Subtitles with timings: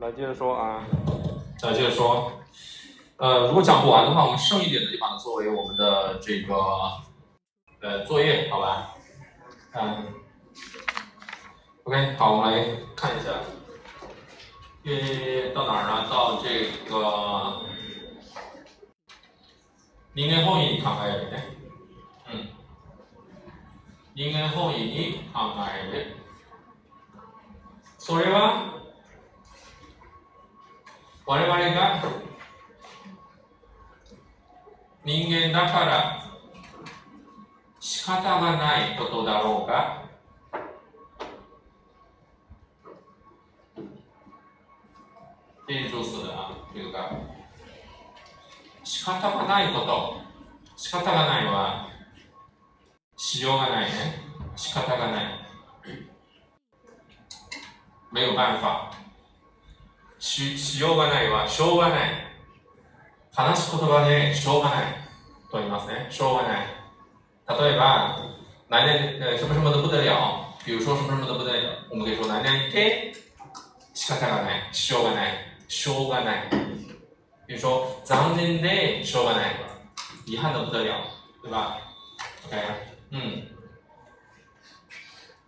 [0.00, 0.84] 来接着说啊，
[1.58, 2.32] 再接着说，
[3.16, 6.54] 呃，如果讲不完的话，我们剩一点的就把它作为我们的这个
[7.80, 8.94] 呃作业，好吧？
[9.72, 10.06] 嗯，
[11.84, 13.30] OK，好，我们来看一下，
[14.84, 16.08] 呃，到哪儿呢？
[16.10, 17.66] 到这个
[20.14, 21.42] 人間本位に考えるね。
[22.30, 22.48] うん。
[24.14, 26.16] 人間本位に考える。
[27.98, 28.72] それは
[31.25, 32.03] 我々が
[35.05, 36.31] 人間だから
[37.79, 40.09] 仕方がないことだろうが
[45.67, 47.11] 定住するなというか
[48.83, 50.21] 仕方がないこと
[50.75, 51.91] 仕方がないは
[53.15, 54.19] しようがないね。
[54.55, 55.25] 仕方がない。
[58.11, 58.91] 没有办法
[60.21, 62.09] ししようがないはしょうがない。
[63.33, 64.85] 話す言葉でしょうがない。
[65.51, 66.07] と言いますね。
[66.11, 66.67] しょうがない。
[67.49, 68.19] 例えば
[68.69, 73.13] 哪年什么什么的不得了比如说什么什么的不得了我们可以说哪年て
[73.95, 74.69] 仕方がない。
[74.71, 75.33] しょうがない。
[75.67, 76.49] しょうがない。
[77.47, 79.55] 比如说残念でしょうがない。
[80.27, 81.01] 遗憾的不得了
[81.41, 81.79] 对吧
[82.47, 82.55] OK
[83.09, 83.47] 嗯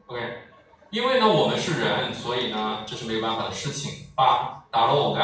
[0.08, 0.53] OK
[0.93, 4.07] 因为呢，我们是人，所以呢，这是没有办法的事情。
[4.17, 5.23] 把打了我该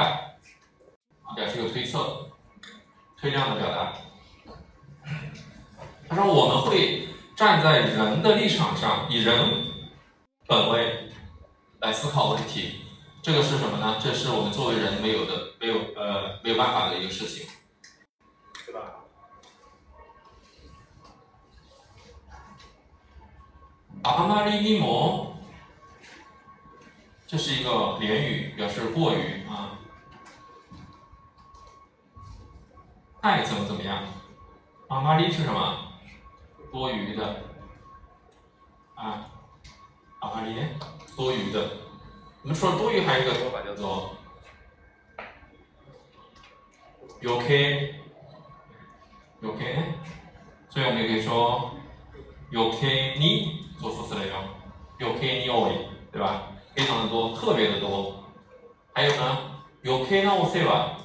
[1.23, 2.31] 啊，表示一个推测、
[3.21, 3.93] 推量的表达。
[6.09, 9.65] 他说我们会站在人的立场上，以人
[10.47, 11.11] 本位
[11.81, 12.81] 来思考问题。
[13.23, 13.97] 这个是什么呢？
[14.03, 17.49] 这是我们作为人没有的、没有呃没有办法的一个事情，
[18.67, 19.01] 对吧？
[24.03, 25.33] あまりにも
[27.30, 29.78] 这是一个连语，表示过于啊。
[33.22, 34.04] 太怎么怎么样？
[34.88, 35.94] 啊，玛丽是什么？
[36.72, 37.44] 多余的
[38.96, 39.30] 啊，
[40.22, 40.56] 阿玛丽？
[41.16, 41.70] 多余的。
[42.42, 44.16] 我们说多余还有一个说法叫做
[47.20, 47.94] 有 K，
[49.42, 49.84] 有 K，
[50.70, 51.76] 所以我们也可以说
[52.50, 54.44] 有 K 你做副词来用，
[54.98, 55.72] 有 K 你 o
[56.12, 56.48] 对吧？
[56.79, 58.25] 非常的多，特别的多。
[58.93, 59.39] 还有呢，
[59.83, 60.99] 余計なお世話，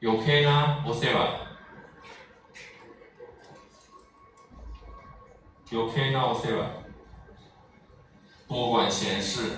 [0.00, 1.46] 余計なお世話，
[5.70, 6.66] 余計なお世話，
[8.48, 9.56] 多管闲事。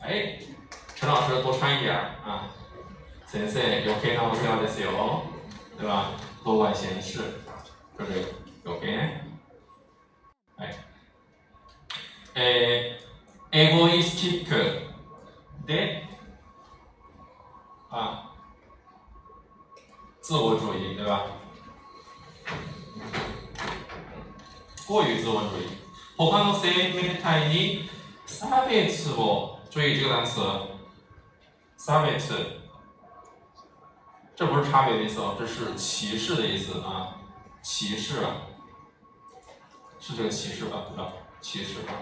[0.00, 0.38] 哎，
[0.94, 2.48] 陈老师多穿一点啊，
[3.26, 5.22] 先生余計なお世話ですよ，
[5.76, 6.12] 对吧？
[6.44, 7.20] 多管闲事，
[7.98, 8.34] 这是
[8.64, 9.22] 余計ね。
[12.34, 12.98] 哎，
[13.52, 14.52] えーエゴイスティック
[15.66, 16.02] で
[17.90, 18.32] 啊，
[20.20, 21.22] 自我主义对吧？
[24.86, 25.68] 过于自我主义。
[26.18, 27.88] 他の生命体に
[28.26, 30.40] 差別を注意这个单词，
[31.78, 32.34] 差別，
[34.34, 37.16] 这不是差别的意思哦，这是歧视的意思啊，
[37.62, 38.36] 歧视啊，
[39.98, 40.84] 是这个歧视吧？
[40.90, 41.12] 对吧？
[41.40, 41.92] 歧视吧。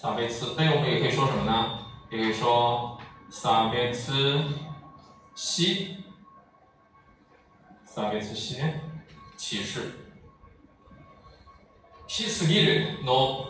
[0.00, 1.78] 差别词，那我们也可以说什么呢？
[2.10, 2.98] 也可以说
[3.30, 4.44] 差别词
[5.34, 5.96] 西，
[7.86, 8.80] 差別しね、
[9.36, 10.04] 歧視。
[12.06, 13.46] しすぎるの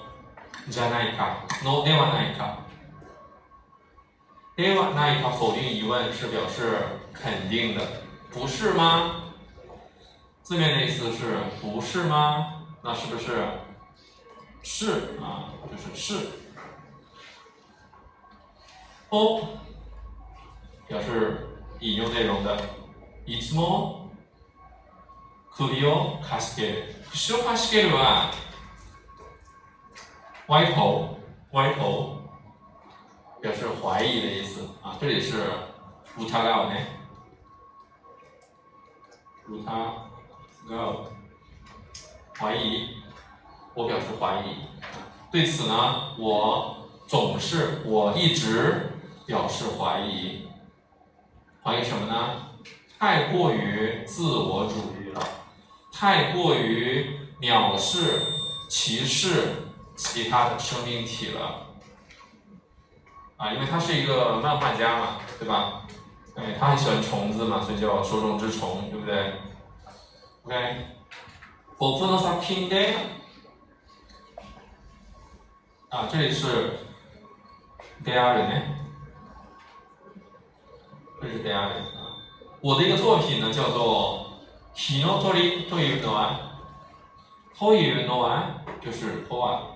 [0.71, 2.61] じゃないか、のではないか。
[4.57, 6.79] ではないか否定疑问是表示
[7.13, 7.85] 肯定的，
[8.31, 9.33] 不是吗？
[10.43, 12.63] 字面的意思是不是吗？
[12.83, 13.45] 那是不是？
[14.63, 16.29] 是啊，就 是是。
[19.11, 19.41] o
[20.89, 21.47] 表示
[21.81, 22.57] 引用内容的。
[23.27, 24.11] いつも
[25.57, 26.95] 首をかしげる。
[27.11, 28.31] 首をかしげるは
[30.49, 31.19] 歪头，
[31.53, 32.21] 歪头
[33.43, 34.97] 表示怀疑的意思啊。
[35.01, 35.39] 这里是
[36.19, 36.87] 疑うね。
[39.47, 39.55] 疑
[40.69, 41.07] う，
[42.39, 43.03] 怀疑。
[43.75, 44.69] 我表示怀疑。
[45.32, 48.92] 对此呢，我总是，我一直
[49.26, 50.48] 表示怀疑。
[51.64, 52.48] 怀疑什么呢？
[52.98, 55.22] 太过于自我主义了，
[55.94, 58.22] 太过于藐视、
[58.70, 59.54] 歧视
[59.96, 61.68] 其他的生命体了。
[63.38, 65.84] 啊，因为他是一个漫画家嘛，对吧？
[66.36, 69.34] 哎，他很喜欢虫子嘛，所以叫手冢治虫，对不对
[70.44, 70.86] ？OK，
[71.78, 72.94] 僕の作品で
[75.91, 76.79] 啊，这里是
[78.05, 78.63] d 二 a 呢
[81.21, 81.71] 这是 dare 啊。
[82.61, 84.27] 我的一个作品呢，叫做《
[84.79, 86.61] ヒノトリというのは》，
[87.59, 89.75] というのは就是とは。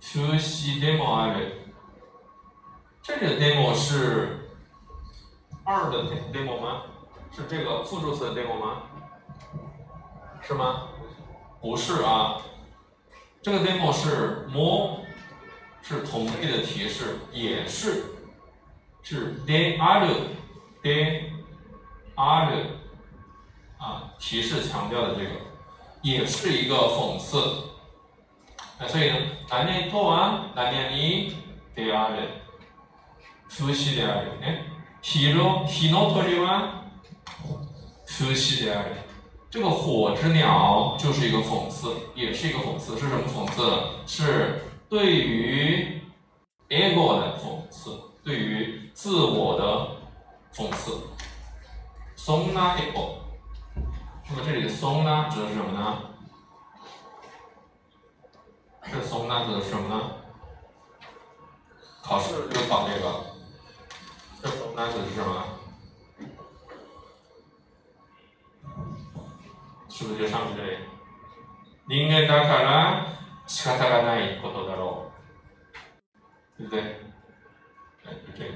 [0.00, 1.52] 不思でもある。
[3.02, 4.48] 这里的 demo 是
[5.64, 6.82] 二的 demo 吗？
[7.30, 8.82] 是这个副助词的 demo 吗？
[10.40, 10.88] 是吗？
[11.60, 12.40] 不是啊，
[13.42, 15.00] 这个 demo 是 more，
[15.82, 18.04] 是同类的提示，也是
[19.02, 20.08] 是 de are
[20.82, 21.22] de
[22.16, 22.66] are
[23.78, 25.30] 啊，提示强调的这个，
[26.02, 27.38] 也是一个讽刺。
[28.78, 29.16] 哎，所以呢，
[29.48, 31.34] 何々とは何々
[31.74, 32.28] である。
[33.48, 34.38] 風刺である。
[34.40, 34.64] ね。
[35.00, 36.84] 火の火の鳥は
[38.06, 38.96] 風刺である。
[39.52, 42.98] 这个火之鸟就是一个讽刺，也是一个讽刺。
[42.98, 43.80] 是什么讽刺？
[44.06, 46.02] 是对于
[46.68, 49.96] ego 的讽刺，对于自我的
[50.54, 50.92] 讽刺。
[52.16, 53.20] そんな ego。
[54.28, 55.98] 那么这里的そんな指的是什么呢？
[58.90, 60.10] 这松那指的是什么呢？
[62.02, 63.24] 考试就考这个。
[64.42, 65.44] 这松那指的是什么？
[69.93, 70.77] 是不是就上面这里？
[71.87, 73.05] 人間だから
[73.45, 75.11] 仕方がないことだろ
[76.57, 76.81] う，对不对？
[78.03, 78.51] 哎，就这个，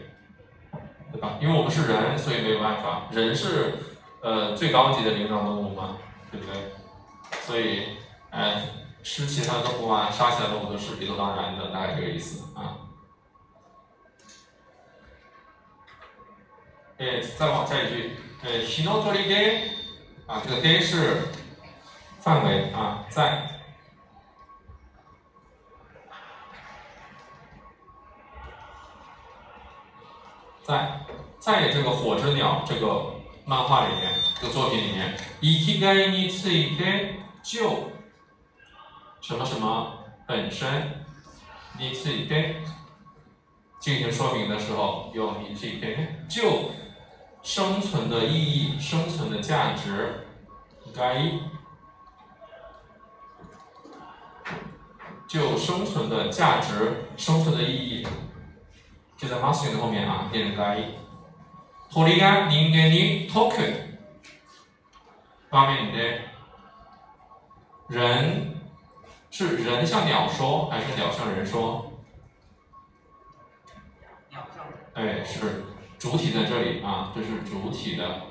[1.14, 1.38] 对吧？
[1.40, 3.08] 因为我们是人，所以没有办法。
[3.12, 3.76] 人是
[4.24, 5.98] 呃最高级的灵长动物嘛，
[6.32, 6.54] 对不对？
[7.42, 7.98] 所以，
[8.32, 8.64] 哎。
[9.04, 12.76] 吃其他动物啊，杀其他动物都是理所当然的，大概这个意思啊。
[16.98, 18.12] 哎，再往下一句，
[18.44, 19.62] 呃，ヒノトリで，
[20.27, 21.29] 啊，这个で是
[22.21, 23.61] 范围啊，在，
[30.65, 31.01] 在
[31.39, 33.15] 在这个火之鸟这个
[33.45, 37.91] 漫画里面，这个作品里面，生きがいについて就。
[39.21, 40.67] 什么什么本身，
[41.79, 42.57] 你自己对
[43.79, 45.97] 进行说明的时候用你自己对，
[46.29, 46.73] 就
[47.47, 50.27] 生存的意义、生存的价值，
[50.95, 51.33] 该
[55.27, 58.07] 就生存的价值、生存的意义，
[59.17, 60.79] 就在 must 的后面啊，变成该。
[61.91, 63.99] 鳥が人間に解く
[65.51, 66.21] 場面で
[67.89, 68.53] 人。
[69.35, 71.91] 是人向鸟说，还是鸟向人说？
[74.29, 74.75] 鸟向人。
[74.93, 75.65] 哎，是
[76.00, 78.22] 主体在这里啊，这是主体的，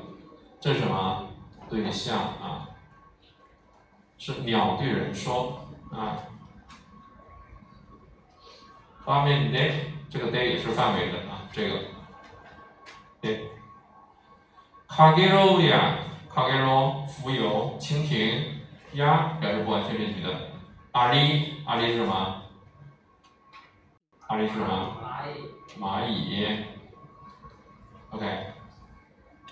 [0.60, 1.28] 这是什么
[1.68, 2.68] 对象啊？
[4.18, 6.16] 是鸟对人说啊。
[9.04, 9.72] 方面 day，
[10.10, 11.80] 这个 day 也是范围的啊，这个
[17.06, 18.62] 浮游，蜻蜓，
[18.92, 20.32] 鸭，表示不完全变体的。
[20.92, 22.42] 阿里，阿里是什么？
[24.28, 24.96] 阿里是什么？
[25.02, 25.50] 蚂蚁。
[25.80, 26.64] 蚂蚁。
[28.11, 28.53] OK，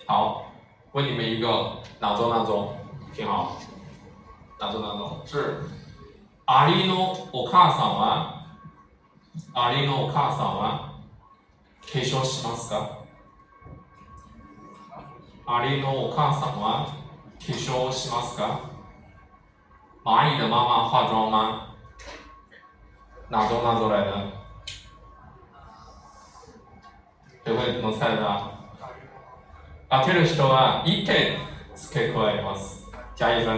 [0.05, 0.45] 好，
[0.91, 2.75] 问你们一个哪种哪种？
[3.13, 3.57] 听好，
[4.59, 5.21] 哪种哪种？
[5.25, 5.63] 是
[6.45, 8.45] 阿里のお母さんは
[9.53, 10.95] 阿里のお母さんは
[11.81, 12.99] 化粧しますか？
[15.45, 16.85] 阿里のお母さんは
[17.39, 18.59] 化粧しますか？
[20.03, 21.67] 蚂蚁的妈妈化妆吗？
[23.29, 24.11] 哪种哪种来的？
[27.44, 28.18] 読めません
[29.90, 31.36] 当てる人は一点
[31.76, 33.52] 付け加えますじゃあいざ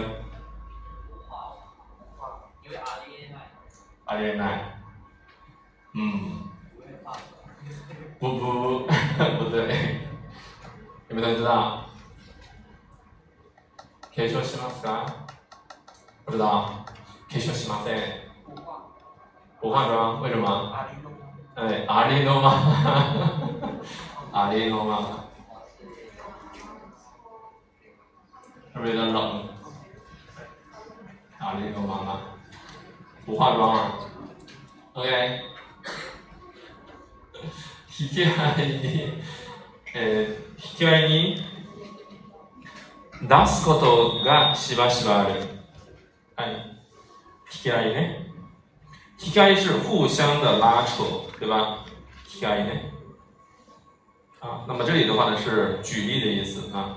[4.05, 4.61] ありえない
[5.95, 6.51] うん
[8.19, 10.01] ブブー不对
[11.09, 11.83] 你们都知道
[14.11, 15.27] 継承しますか
[16.25, 16.69] 不知道
[17.29, 17.99] 継承しません
[19.61, 20.73] 不换装为什么
[21.57, 23.81] はい、あれのまま
[24.31, 25.27] あれのまま。
[28.75, 29.49] あれのまま。
[31.39, 32.37] あれのまま。
[33.25, 34.07] 不化妆啊
[34.93, 35.01] ？OK。
[37.99, 39.13] 引き合いに、
[39.95, 41.41] えー、引き合いに
[43.23, 45.41] 出すことがしばしばある。
[46.35, 46.51] はい。
[47.51, 48.26] 引き合いね。
[49.17, 51.03] T I A 是互相的拉扯，
[51.39, 51.85] 对吧
[52.27, 52.71] ？T I 呢
[54.39, 56.95] 啊，那么这里的话呢是举例的意思啊，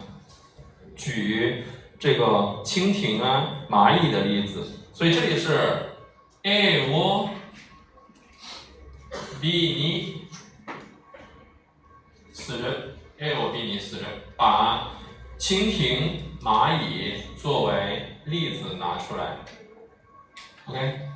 [0.95, 1.65] 举
[1.99, 2.25] 这个
[2.65, 5.59] 蜻蜓啊、蚂蚁的例子，所以这里是
[6.43, 7.31] A 我
[9.41, 10.29] 比你
[12.33, 14.05] 死人，A 我比你死人，
[14.37, 14.93] 把
[15.39, 19.39] 蜻蜓、蚂蚁作为例子拿出来
[20.67, 21.10] ，OK。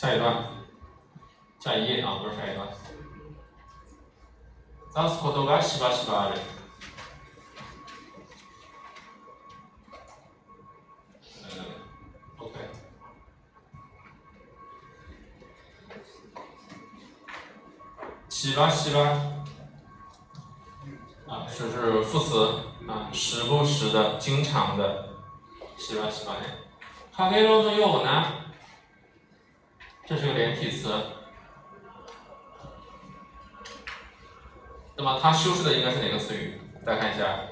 [0.00, 0.44] 下一段，
[1.58, 2.66] 下一页啊，不是下一段。
[4.94, 6.40] 出すことがしばしばある。
[12.38, 12.50] OK。
[18.28, 19.36] しばしば。
[21.26, 25.08] 啊，是是副词啊，时不时的，经常的，
[25.76, 26.64] しばしばね。
[27.12, 28.46] かげろのような，
[30.06, 30.92] 这是个连体词。
[34.96, 36.60] 那么它修饰的应该是哪个词语？
[36.84, 37.48] 大家看一下，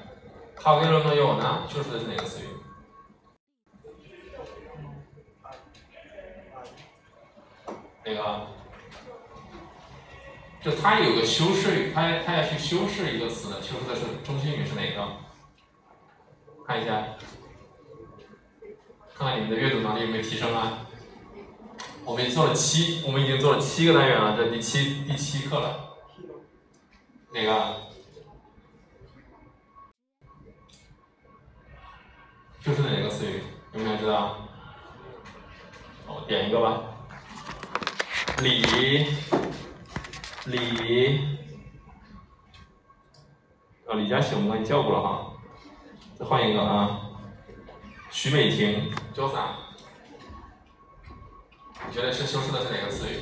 [0.55, 2.47] かげろのような修饰的是哪个词语？
[8.03, 8.47] 那个。
[10.61, 15.07] 就它有个修饰语，它它要去修饰一个词的，修饰的是中心语是哪个？
[16.65, 17.05] 看一下，
[19.15, 20.87] 看看你们的阅读能力有没有提升啊？
[22.04, 25.96] 我们做了七，我们已经做了七个单元了，这第七第七课了。
[27.32, 27.76] 哪个？
[32.60, 33.42] 就是哪个词语？
[33.72, 34.48] 有没有知道？
[36.06, 36.82] 我点一个吧。
[38.42, 39.06] 李。
[40.46, 41.20] 李，
[43.86, 45.32] 啊，李佳琦我们刚才叫过了哈，
[46.18, 47.02] 再换一个啊，
[48.10, 49.54] 徐美婷，叫啥？
[51.90, 53.20] 你觉得是修饰的是哪个词语？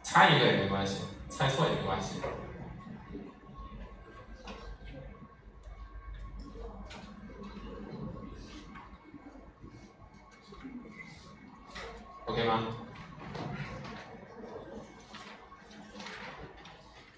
[0.00, 2.20] 猜一个也没关系，猜错也没关系。
[12.26, 12.62] OK 吗？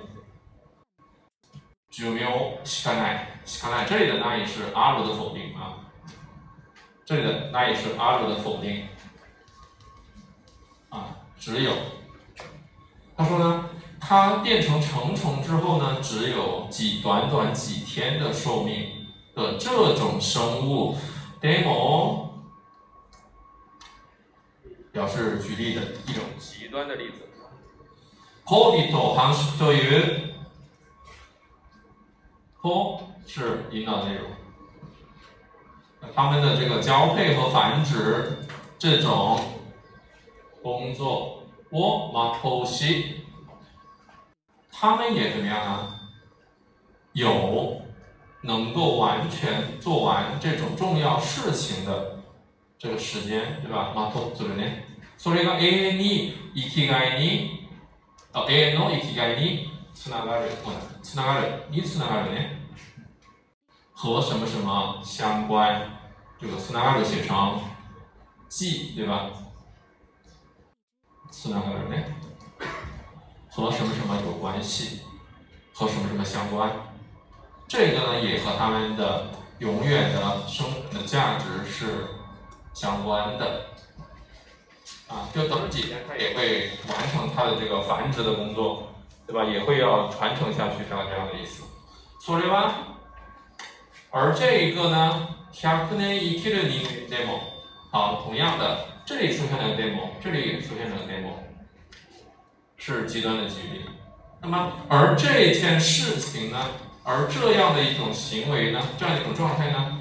[1.90, 2.30] 只有没有
[2.64, 2.94] 西卡
[3.42, 5.90] 奈，西卡奈这里的那也是阿鲁的否定啊，
[7.06, 8.88] 这里的那也是阿鲁的否定
[10.90, 11.74] 啊，只有。
[13.16, 20.96] 他说呢，它变成成虫之后呢，只有几短短几天的寿命的这种生物，
[21.42, 22.28] demo。
[24.92, 27.24] 表示举例的一种极端的例子。
[28.44, 30.34] コディと繁殖という
[32.62, 34.30] コ 是引导内容，
[36.16, 38.38] 他们的这个交配和繁殖
[38.78, 39.40] 这种
[40.62, 43.24] 工作，我马偷西，
[44.72, 46.00] 他们也怎么样啊？
[47.14, 47.82] 有
[48.42, 52.18] 能够完全做完这种重要事情的。
[52.80, 53.92] 这个时间对吧？
[53.96, 54.86] まとするね。
[55.18, 57.68] それが永遠に生きがいに、
[58.32, 60.52] あ永遠の生きがいにつながる、
[61.02, 62.61] つながるにつながるね。
[64.02, 65.82] 和什么什么相关？
[66.40, 67.60] 这个つながる写成
[68.50, 69.30] 记对吧？
[71.32, 72.16] つながるね。
[73.50, 75.02] 和什么什么有关系？
[75.74, 76.72] 和什么什么相关？
[77.68, 79.28] 这个呢，也和他们的
[79.60, 82.08] 永远的生的价值是。
[82.74, 83.66] 相关的，
[85.08, 88.94] 啊，就等几天，它也会完成它的这个繁殖的工作，
[89.26, 89.44] 对吧？
[89.44, 91.64] 也会要传承下去，这样这样的意思。
[92.22, 92.70] それは，
[94.12, 97.40] 而这一个呢，100年生きる人でも，
[97.92, 101.34] 好，同样的，这里出现了 demo，这里也出现了 demo，
[102.78, 103.86] 是极端的举例。
[104.42, 106.58] 那么，而这件事情呢，
[107.04, 109.98] 而这样的一种行为呢，这样一种状态呢，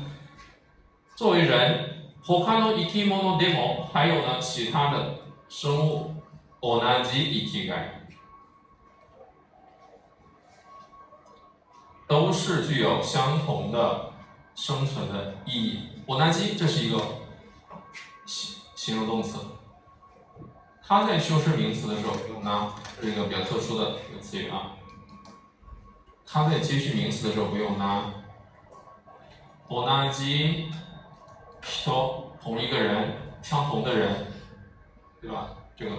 [1.14, 1.90] 作为人，
[2.24, 5.14] 他の生き物でも，还有呢，其他的
[5.48, 6.14] 生物，
[6.60, 7.99] 同じ生きがい。
[12.11, 14.11] 都是具有相同的
[14.53, 15.87] 生存的意义。
[16.05, 17.01] 我拿基，这是一个
[18.25, 19.39] 形形容动词，
[20.85, 24.73] 它在修饰名词的时候用拿，这是一个比较特殊的一个词语啊。
[26.25, 28.03] 它在接续名词的时候不用拿。
[29.69, 30.69] 我拿基，
[31.61, 34.27] 说同一个人，相同的人，
[35.21, 35.51] 对吧？
[35.77, 35.95] 这个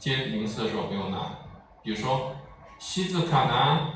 [0.00, 1.30] 接名词的时候不用拿。
[1.80, 2.34] 比如说，
[2.80, 3.93] 西子卡南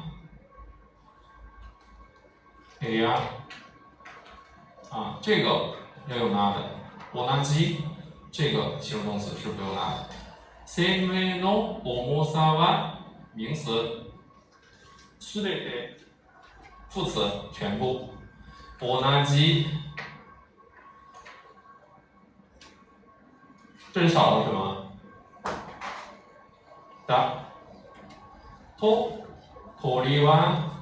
[2.80, 2.88] 南。
[2.88, 3.20] 哎呀，
[4.90, 5.76] 啊，这个
[6.08, 6.62] 要用拿的。
[7.14, 7.78] 同じ
[8.32, 10.10] 这个形容动词是不用拿的。
[10.66, 13.00] 生命の重さは
[13.34, 13.72] 名词。
[15.20, 15.98] すべて
[16.90, 17.20] 副词
[17.54, 18.10] 全部。
[18.80, 19.66] 同じ
[23.94, 24.92] 这里少了什么？
[27.08, 27.44] だ。
[28.78, 29.26] と
[29.82, 30.77] 鳥は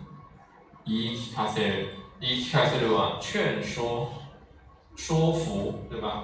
[0.89, 1.75] 伊卡塞尔，
[2.21, 4.09] 伊卡塞尔啊，劝说、
[4.95, 6.23] 说服，对吧？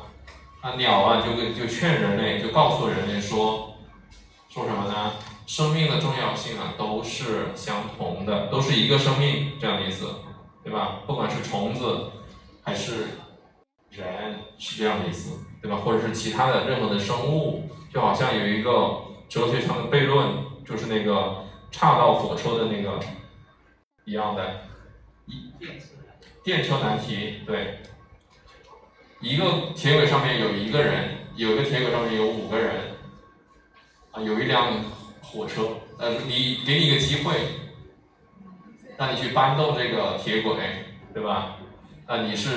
[0.61, 3.75] 啊，鸟啊，就跟就劝人类，就告诉人类说，
[4.49, 5.11] 说什么呢？
[5.49, 10.15] 生命的重要性啊，都是相同的，都是一个生命这样的意思，
[10.63, 11.01] 对吧？
[11.09, 12.13] 不管是虫子
[12.63, 13.09] 还是
[13.91, 15.77] 人，是这样的意思，对吧？
[15.85, 18.97] 或者是其他的任何的生物，就好像有一个
[19.29, 20.29] 哲学上的悖论，
[20.65, 23.01] 就是那个岔道火车的那个。
[24.05, 24.63] 一样的，
[25.27, 25.53] 一
[26.43, 27.79] 电车难题，对，
[29.21, 32.75] 一个铁轨上面有一个人，有一个铁轨上面有五个人，
[34.11, 34.83] 啊，有一辆
[35.21, 37.33] 火车，呃，你给你一个机会，
[38.97, 40.57] 让你去搬动这个铁轨，
[41.15, 41.59] 对吧？
[42.07, 42.51] 啊，你是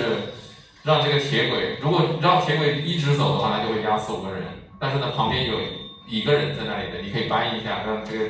[0.81, 4.43] 让这个铁轨，如果让铁轨一直走的话，那就会压死五个人。
[4.79, 5.59] 但是呢，旁边有
[6.07, 8.25] 一个人在那里的，你可以搬一下，让这个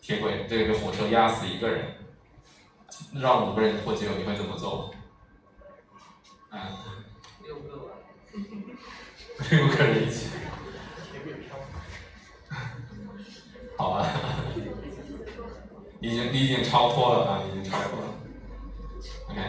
[0.00, 1.96] 铁轨这个火车压死一个人。
[3.14, 4.94] 让五个人脱节，你会怎么做？
[6.50, 6.60] 嗯，
[7.44, 7.94] 六个，
[9.50, 10.28] 六个人一起。
[13.78, 14.06] 好吧，
[16.00, 18.06] 已经你已经超脱了啊，已经超脱了。
[19.30, 19.40] OK，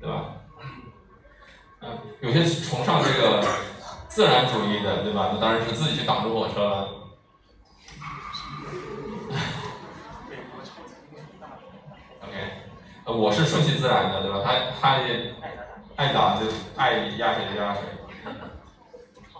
[0.00, 0.36] 对吧？
[1.80, 3.44] 嗯，有些崇尚这个
[4.08, 5.30] 自然主义的，对吧？
[5.32, 6.88] 那当然是自己去挡住火车了。
[13.04, 14.42] 我是顺其自然的，对吧？
[14.44, 15.34] 他他也
[15.96, 17.82] 爱打就爱压谁就压谁。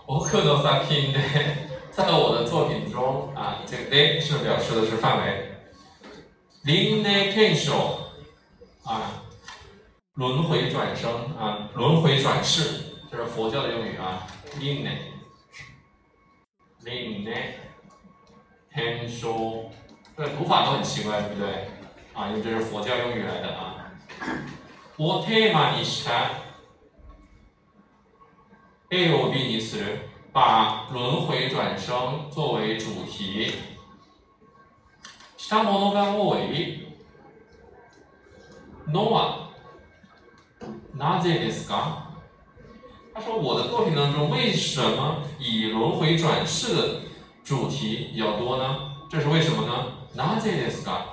[0.05, 1.19] 我克多萨拼的，
[1.89, 5.49] 在我的作品中啊，这个 A 是表示的是范围。
[6.63, 8.11] 林内 n 手
[8.83, 9.23] 啊，
[10.15, 14.27] 轮回转生啊，轮回转世，这是佛教的用语啊。
[14.59, 14.97] 林内
[16.81, 17.59] 林内
[18.73, 19.71] n 手，
[20.17, 21.67] 这读法都很奇怪，对不对？
[22.14, 23.92] 啊，因为这是佛教用语来的啊。
[24.96, 26.30] 我 tema にした
[28.90, 29.98] A を B にする，
[30.32, 33.52] 把轮回转生作为主题。
[35.36, 36.86] したものが多い
[38.86, 39.50] のは
[40.94, 42.08] なぜですか？
[43.14, 47.00] 他说我的作品当中为什么以轮回转世的
[47.44, 48.94] 主题比较多呢？
[49.10, 49.92] 这是为什么呢？
[50.14, 51.11] なぜですか？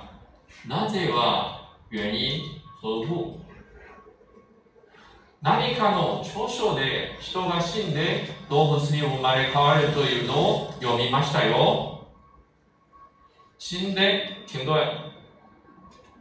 [0.67, 2.41] なぜは原因
[2.83, 3.39] 何故
[5.41, 12.07] 何かの著書で人が死んで動物に生まれ変わるというのを読みましたよ。
[13.57, 15.11] 死んで、听对。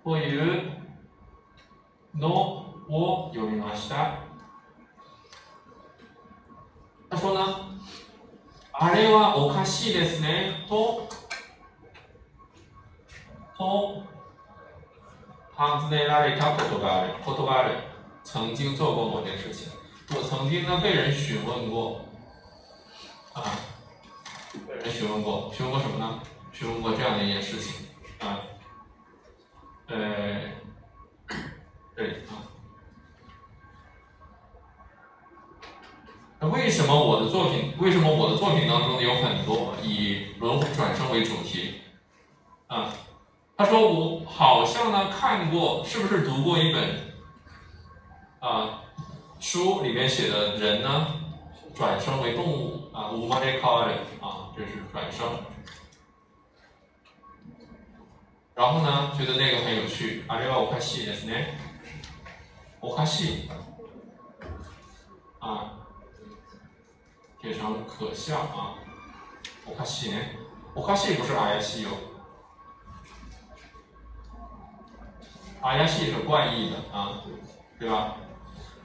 [0.03, 0.63] という
[2.15, 4.21] のを読みました。
[7.11, 7.79] 他说呢、
[8.73, 11.09] あれはおかしいですね、と、
[13.59, 14.03] と、
[18.23, 19.71] 曾经做过某件事情。
[20.15, 22.01] 我曾经呢被人询问过，
[23.35, 23.43] 啊，
[24.67, 26.21] 被人询问过，询问过什么呢？
[26.53, 27.87] 询问过这样的一件事情，
[28.21, 28.39] 啊，
[29.89, 29.97] 呃，
[31.95, 32.41] 对啊，
[36.39, 37.75] 那为什么我的作品？
[37.79, 41.81] 为什么我的作品当中有很多以轮回转生为主题？
[42.69, 42.95] 啊？
[43.60, 47.14] 他说我好像呢看过，是不是读过一本
[48.40, 48.82] 啊
[49.40, 51.08] 书里面写的人呢
[51.74, 55.26] 转生为动物啊，乌马雷卡人啊，这是转生。
[58.54, 61.58] 然后呢，觉得那个很有趣，あれはおかしいですね。
[62.80, 63.50] おかしい
[65.40, 65.72] 啊，
[67.42, 68.76] 写成可笑啊，
[69.66, 70.38] おかしいね。
[70.74, 71.90] おかしい不是怪しい哟，
[75.61, 77.23] 怪しい是怪异的啊，
[77.79, 78.17] 对吧？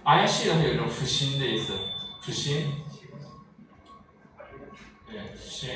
[0.03, 1.73] 怪しい呢，它有一种不新的意思，
[2.21, 2.71] 不新，
[5.07, 5.69] 对，不新。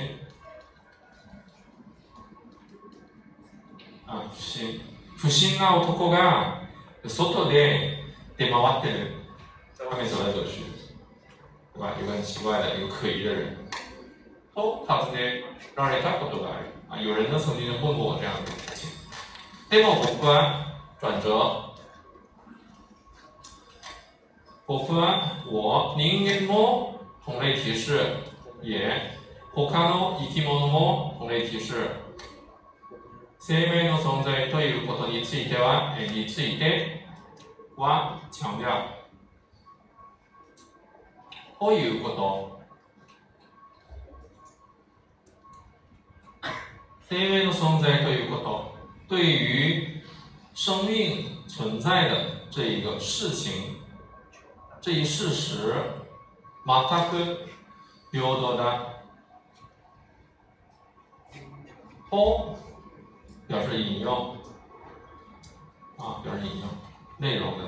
[4.12, 4.82] あ不審
[5.18, 6.64] 不審な男が
[7.06, 8.04] 外で
[8.38, 9.14] 出回ってる
[9.78, 10.64] 外面走来走去，
[11.76, 11.94] 对吧？
[12.02, 13.56] 有个很奇怪的、有可疑的人。
[14.56, 15.44] と尋ね
[15.76, 16.66] られたことがある。
[16.90, 18.90] 啊，有人呢曾经问过我这样的事情。
[19.70, 20.69] でも僕は
[21.00, 21.30] 转折。
[24.68, 27.98] 僕は我人間も同类提示
[28.62, 29.18] 也
[29.54, 31.90] 他の生き物も同类提示。
[33.40, 37.08] 生命の存在ということについては、えについて
[37.78, 38.66] は強調。
[41.60, 42.60] ということ。
[47.10, 48.70] 生命の存在ということ。
[49.08, 49.99] 对于
[50.59, 53.77] 生命存在的这一个事情，
[54.81, 55.75] 这一事实，
[56.65, 57.39] 全く
[58.11, 58.79] 平等だ。
[62.11, 62.55] と
[63.49, 64.37] 表示引用，
[65.97, 66.69] 啊，表示引用
[67.19, 67.65] 内容的。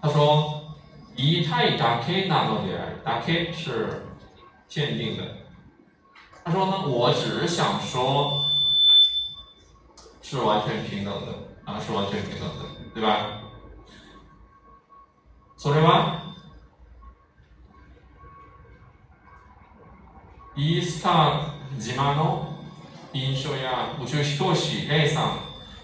[0.00, 4.06] 他说：“以太达 K 那诺点，达 K 是
[4.66, 5.24] 限定的。”
[6.42, 8.40] 他说呢，我只是想说，
[10.22, 11.32] 是完全平等的，
[11.71, 13.39] 啊，是完全平等的，对吧？
[15.57, 16.35] それは、
[20.55, 22.57] イースター島の
[23.13, 25.37] 印象や宇宙飛行士 A さ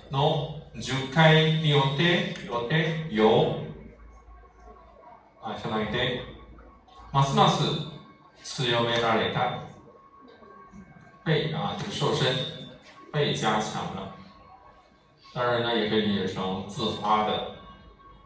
[0.09, 3.57] んの10回によってよってよ。
[5.41, 6.21] あ相当于で
[7.13, 7.63] ますます
[8.43, 9.63] 強められた。
[11.25, 12.25] 被啊这个瘦身
[13.13, 14.15] 被加强了，
[15.36, 17.52] 当然呢也可以理解成自发的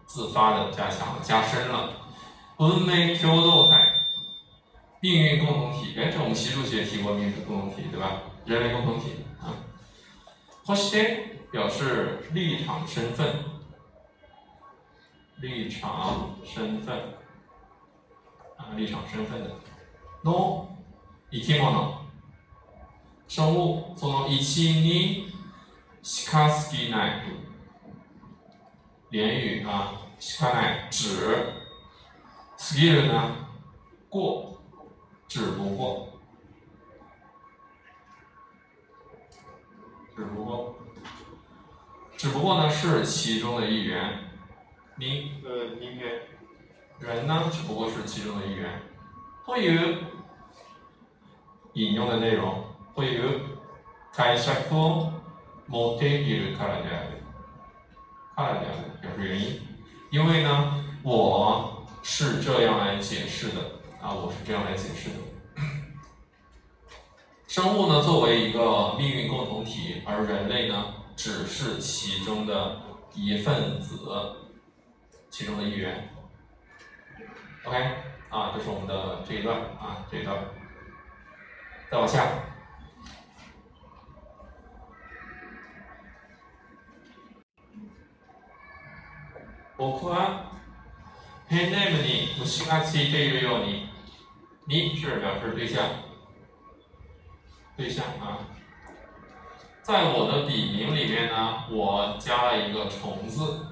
[0.07, 1.90] 自发的加强加深了。
[2.59, 3.75] 文明共同体，
[5.01, 8.23] 命运共同体，哎，这我们习主席也提过命运共同体，对吧？
[8.45, 9.53] 人类共同体啊，
[10.64, 13.45] そして表示立场身份，
[15.40, 16.97] 立场身份
[18.57, 19.51] 啊，立场身份的。
[20.25, 20.66] の
[21.31, 22.01] 生き物、
[23.29, 25.33] 生物その一に
[26.11, 27.23] しかすぎない。
[29.11, 31.53] 连语啊，しかない指，
[32.57, 33.31] すぎる呢
[34.11, 34.59] 过，
[35.29, 36.09] 只不过。
[40.16, 40.75] 只不过，
[42.16, 44.31] 只不过呢是其中的一员，
[44.97, 46.23] 您呃，您员
[46.99, 48.81] 人呢只不过是其中的一员。
[49.45, 49.73] 会有
[51.75, 52.64] 引用的内容，
[52.95, 53.23] 会有
[54.11, 55.12] 解釈を
[55.71, 57.16] 持っているからである。
[58.35, 59.61] からである表示原因，
[60.11, 63.61] 因为呢我是这样来解释的
[64.01, 65.16] 啊，我是这样来解释的。
[67.49, 72.83] 生物呢，作为一个命运共同体，而人类呢，只是其中的
[73.14, 73.99] 一份子，
[75.31, 76.11] 其中的一员。
[77.64, 77.77] OK，
[78.29, 80.37] 啊，这是我们的这一段啊，这一段。
[81.90, 82.27] 再往下。
[89.81, 90.53] 僕は
[91.49, 93.88] ペンネームに虫がついているように，
[94.66, 95.85] 你是表示对象。
[97.77, 98.40] 对象啊，
[99.83, 103.66] 在我的笔名里面呢，我加了一个虫字，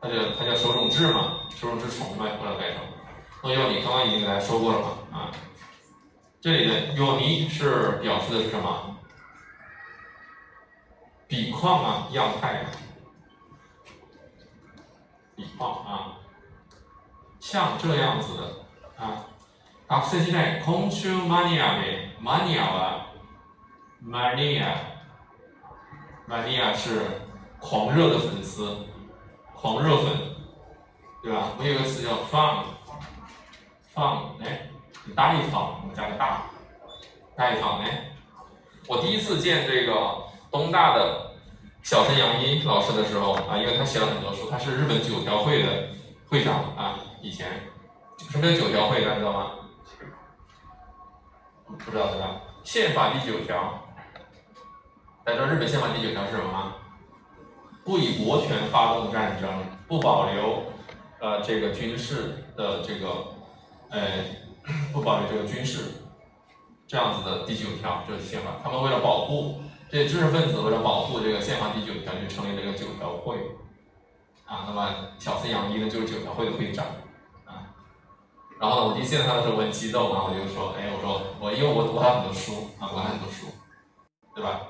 [0.00, 2.82] 它叫它叫手冢治嘛，手冢治虫呗，后来改成。
[3.42, 5.32] 那要你刚刚已经给大家说过了嘛啊，
[6.40, 8.96] 这里的有你是表示的是什么？
[11.26, 12.70] 笔况啊，样态啊，
[15.40, 16.18] 笔况啊，
[17.40, 18.42] 像这样子的
[19.04, 19.24] 啊。
[19.88, 23.06] 学生時代、昆虫マニアで、マニアは、
[24.02, 24.74] マニア、
[26.26, 27.22] マニア是
[27.60, 28.84] 狂热的粉丝，
[29.54, 30.34] 狂热粉，
[31.22, 31.52] 对吧？
[31.56, 34.68] 我有个词叫 fun，fun，哎，
[35.14, 36.42] 大一方，我们加个大，
[37.36, 38.10] 大一方，哎，
[38.88, 41.29] 我第一次见这个东大的
[41.83, 45.87] 小森洋一老师的时候啊，因为他写了很多书，他是日本九条会的
[46.27, 47.47] 会长啊，以前
[48.17, 49.51] 什么叫九条会，大家知道吗？
[51.67, 52.41] 不知道对吧？
[52.63, 53.81] 宪法第九条，
[55.23, 56.75] 大家知道日本宪法第九条是什么吗？
[57.83, 59.49] 不以国权发动战争，
[59.87, 60.63] 不保留
[61.19, 63.07] 呃这个军事的这个
[63.89, 64.01] 呃
[64.93, 66.05] 不保留这个军事
[66.85, 68.51] 这样子的第九条，就是宪法。
[68.63, 73.36] 他们为了保护这些知识分子，为了保护这个宪法第九条，就成立了一个九条会
[74.44, 74.64] 啊。
[74.66, 76.86] 那么小森洋一呢，就是九条会的会长
[77.44, 77.74] 啊。
[78.60, 83.46] 然后呢，我第一次见他的时候，我很激动啊，我就说，哎，我说我因为我读他很多书啊，读他很多书，
[84.34, 84.60] 对吧？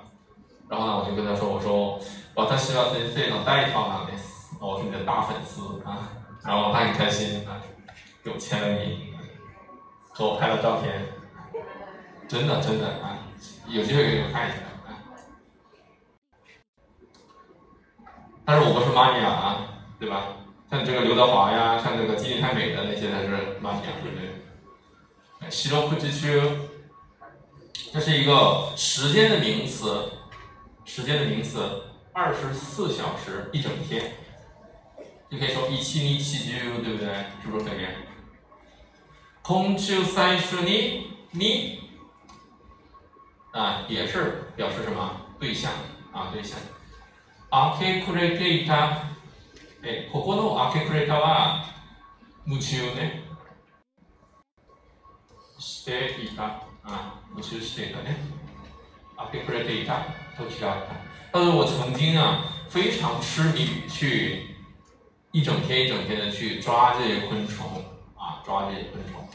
[0.68, 2.00] 然后呢，我就跟他说，我说。
[2.36, 4.52] 私は先生の大ファンなんです。
[4.60, 6.06] 我是你的大粉丝啊，
[6.44, 7.56] 然后他很开心啊，
[8.22, 9.14] 给我签了名，
[10.10, 11.06] 和我拍了照片，
[12.28, 13.16] 真的真的啊，
[13.66, 14.58] 有机会给你们看一下
[18.45, 19.67] 但是我不是 mania 啊，
[19.99, 20.27] 对吧？
[20.69, 25.49] 像这个刘德华呀，像这个金陵太美的那些才是 mania，对不对？
[25.49, 26.41] 西罗库之区，
[27.91, 30.11] 这是一个时间的名词，
[30.85, 31.83] 时间的名词。
[32.13, 34.15] 二十四小时一整天，
[35.29, 37.07] 就可以说一七一七九，对不对？
[37.41, 37.85] 是不是可以？
[39.41, 41.79] 空秋三十你你
[43.51, 45.71] 啊，也是表示什么对象
[46.11, 46.29] 啊？
[46.33, 46.59] 对象。
[47.50, 49.02] アケクレテイタ、
[49.82, 51.64] え、ここのアケクレタは
[52.46, 53.22] 夢中ね
[55.58, 58.16] していたあ、夢中していたね。
[59.16, 60.06] アケクレテイタ
[60.36, 60.92] 時があった。
[61.32, 64.56] 他说：“我曾经啊，非常痴迷于去
[65.32, 67.66] 一整天一整天的去抓这些昆虫
[68.16, 69.26] 啊，抓这些昆虫。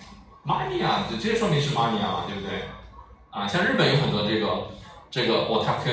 [0.45, 2.63] mania，这这说明是 mania 嘛，对不对？
[3.29, 4.67] 啊，像日本有很多这个
[5.09, 5.91] 这个 otaku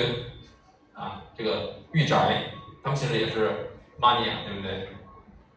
[0.95, 2.53] 啊，这个 御宅，
[2.83, 4.89] 他们其实也是 mania，对不对？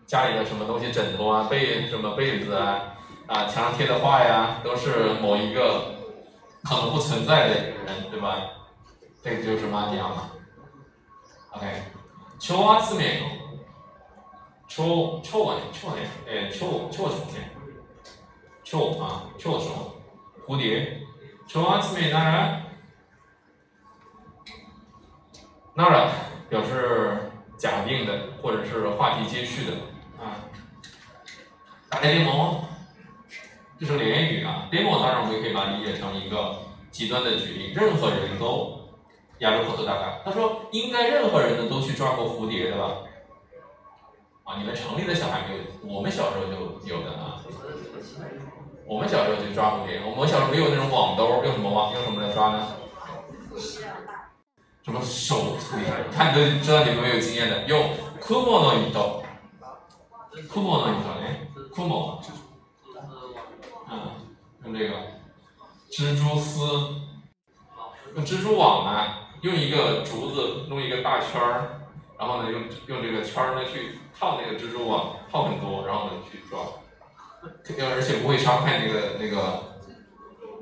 [0.06, 2.96] 家里的什么东西，枕头啊、被什么被子啊，
[3.28, 5.96] 啊，墙上贴的画呀，都是某一个
[6.64, 8.38] 可能不存在的一个人，对吧？
[9.24, 10.32] 这个就是 mania 嘛。”
[11.54, 11.66] OK，
[12.40, 13.42] 超集めの
[14.68, 17.52] 超超はね超ねえー、超超虫ね
[18.64, 19.70] 超啊超虫
[20.48, 21.06] 蝴蝶
[21.46, 22.62] 超集めなら
[25.76, 26.10] なら
[26.49, 29.73] 表示假定的或者是话题接续的
[30.23, 30.45] 啊。
[31.89, 32.63] 打开联盟，
[33.79, 34.69] 这是连语啊。
[34.71, 36.57] 联盟当然我们也可以把它理解成一个
[36.91, 38.75] 极端的举例，任何人都。
[39.41, 42.85] 亚洲口头大概，他说应该任何人呢都去抓过蝴蝶的吧？
[44.45, 47.37] 啊，你们城里的小孩没有，我们小时候就有的啊。
[48.87, 51.93] 我们小时候就抓蝴蝶，我们小时候没有那种网兜，用什么网？
[51.93, 52.67] 用什么来抓呢？
[54.87, 55.57] 什么手？
[56.13, 59.21] 看都知道你们没有经验的，用库莫诺伊豆。
[60.49, 61.41] 库莫诺伊豆哎，
[61.75, 62.23] 库莫。
[63.91, 63.99] 嗯，
[64.65, 64.95] 用这个
[65.91, 66.61] 蜘蛛丝，
[68.15, 69.13] 用蜘蛛网呢？
[69.41, 71.81] 用一个竹子弄一个大圈儿，
[72.17, 76.61] 然后呢，用用这个圈儿呢去套那个蜘蛛网，套很多，然后呢去抓，
[77.65, 79.65] 肯定而且不会伤害那个那个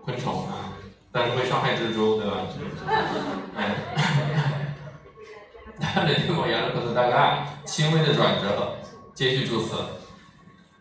[0.02, 0.72] 昆虫啊，
[1.13, 2.37] 但是会伤害蜘蛛，对吧？
[3.55, 3.75] 哎，
[5.79, 8.77] 那这个言论可是大概轻微的转折，
[9.13, 9.75] 接续助词，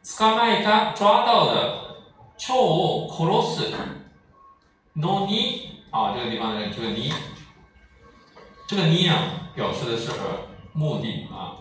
[0.03, 1.97] 捕まえた抓到的
[2.37, 3.73] 超殺す
[4.95, 7.13] のに啊，这个地方的这个に。
[8.67, 10.11] 这个に啊，表示的是
[10.73, 11.57] 目的啊。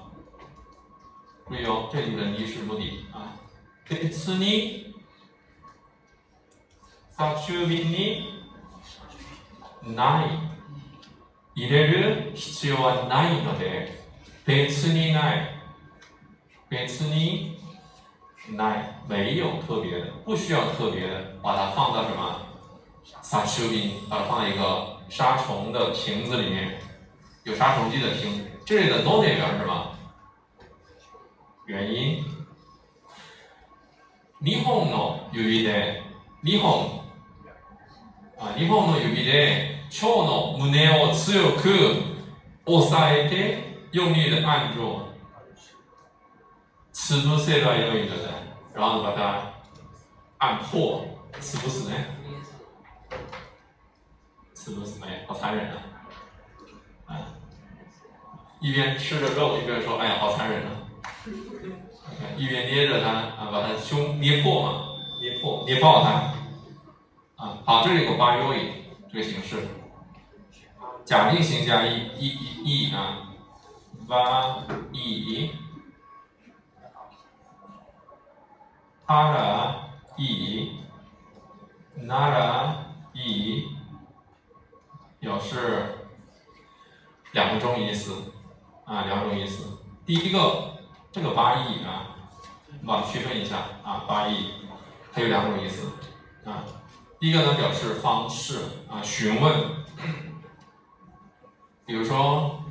[1.47, 3.33] 注意哦，这里的に是目的啊。
[3.87, 4.93] 別に
[7.17, 8.27] 殺びに
[9.83, 10.29] ない
[11.55, 14.03] 入れる必要はないので、
[14.45, 15.49] 別にない。
[16.69, 17.57] 別に
[18.55, 18.93] ない。
[19.07, 22.41] 没有特别的，不需要特别的，把它放到什么？
[23.21, 26.79] 杀び把它放在一个杀虫的瓶子里面。
[27.43, 29.93] 有杀虫剂的听，这里的 no 表示什么？
[31.65, 32.23] 原因。
[34.39, 36.01] 日本の指で、
[36.43, 37.00] 日本、
[38.41, 42.03] あ日本の指で蝶の胸を強く
[42.65, 45.01] 押さえて、用力的按住，
[46.93, 48.29] 潰せばよいのだ。
[48.73, 49.53] 然后把它
[50.37, 51.03] 按破，
[51.41, 52.15] 潰すね。
[54.53, 55.65] 潰すね，好残忍
[57.07, 57.33] 啊！
[58.59, 60.69] 一边吃着肉，一边说：“哎呀，好残忍啊！”
[62.37, 66.30] 一边捏着它啊，把它胸捏破嘛，捏破捏爆它
[67.42, 67.58] 啊。
[67.66, 68.38] 好，这里有个 by
[69.10, 69.66] 这个形式。
[71.04, 73.34] 假定型加 e e e 啊
[74.06, 75.50] ，va e，
[79.04, 79.74] 他的
[80.16, 80.78] e，
[81.96, 83.64] 那的 e，
[85.18, 86.06] 表示
[87.32, 88.32] 两种意思
[88.84, 89.78] 啊，两种意思。
[90.06, 90.78] 第一个，
[91.10, 92.14] 这个八 e 啊，
[92.86, 94.52] 把它区分一下啊，八 e，
[95.12, 95.90] 它有两种意思
[96.44, 96.62] 啊。
[97.21, 99.85] 第一个呢，表示方式啊，询问。
[101.85, 102.61] 比如说，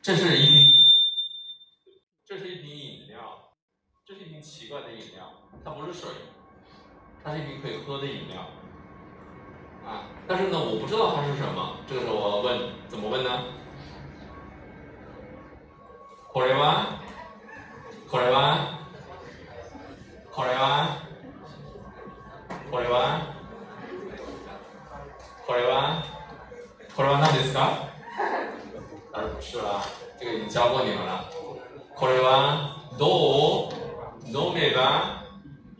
[0.00, 0.70] 这是一瓶，
[2.24, 3.50] 这是一瓶饮料，
[4.06, 5.30] 这是一瓶奇怪的饮料，
[5.64, 6.08] 它不是水，
[7.24, 8.40] 它是一瓶可以喝的饮料，
[9.84, 13.44] 啊，但是呢，我不知道它是什么，这个时候我要问，怎么问呢？
[16.32, 17.00] これは、
[18.08, 18.78] これは、
[20.32, 20.96] これは、
[22.69, 23.33] これは？
[25.45, 26.03] これは？
[26.95, 27.87] これは何ですか？
[29.13, 29.81] 当然不是了，
[30.19, 31.29] 这个已经教过你们了。
[31.95, 33.87] これはどう？
[34.27, 35.23] 飲めば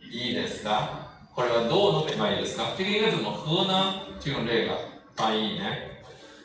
[0.00, 0.88] いいですか？
[1.34, 2.74] これはどう飲めばいいですか？
[2.76, 4.00] 这个应该怎么喝呢？
[4.18, 4.74] 就用这个
[5.14, 5.66] 翻译呢。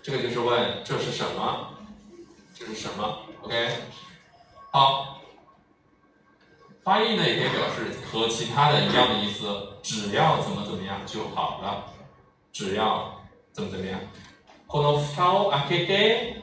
[0.04, 1.70] 这个就是问这是什么？
[2.54, 3.70] 这是什么？OK，
[4.72, 5.22] 好，
[6.85, 9.45] 翻译呢也可以表示和其他的一样的意思，
[9.83, 11.85] 只要怎么怎么样就好了。
[12.53, 13.15] 只要
[13.53, 13.99] 怎么怎么样？
[14.67, 16.37] この蓋を開けて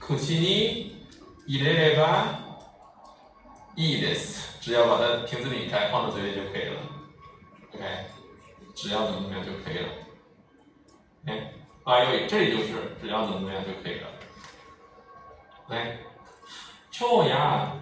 [0.00, 1.06] 口に
[1.46, 2.40] 入れれば
[3.76, 4.58] いいです。
[4.60, 6.80] 只要把它瓶子拧开，放到嘴里就可以了。
[7.72, 7.84] OK，
[8.74, 9.88] 只要怎么怎么样就可以了。
[11.26, 11.52] 哎，
[11.84, 14.08] 啊，又这里就是只要怎么怎么样就可以了。
[15.68, 15.98] 来，
[16.90, 17.72] 超牙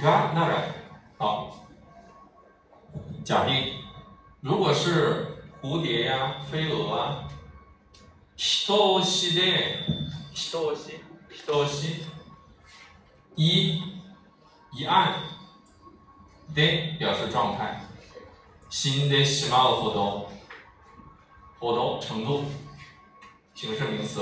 [0.00, 0.68] 嘎那来，
[1.22, 1.66] 好，
[3.24, 3.74] 假定
[4.40, 5.34] 如果是。
[5.60, 7.28] 蝴蝶呀，飞蛾啊，
[8.36, 9.84] 一押しで、
[10.32, 12.04] 一押し、一押し、
[13.34, 13.82] 一
[14.70, 15.14] 一按
[16.54, 17.80] で表示状态，
[18.70, 20.30] 新的しまうほど、
[21.58, 22.44] ほど程度，
[23.52, 24.20] 形式名词，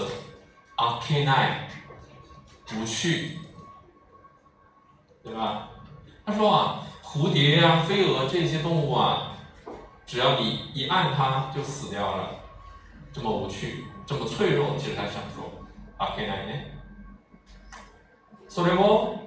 [0.74, 1.68] 開けない，
[2.64, 3.38] 不去，
[5.22, 5.68] 对吧？
[6.24, 9.32] 他说啊， 蝴蝶呀，飞蛾这些动物啊。
[10.06, 12.30] 只要你一按它就死掉了，
[13.12, 15.50] 这么无趣，这么脆弱，其实他想说，
[15.98, 16.66] あけないね。
[18.48, 19.18] それを